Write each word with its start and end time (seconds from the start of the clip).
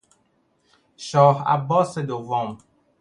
شاه 1.07 1.37
عباس 1.55 1.97
دوم 1.99 2.57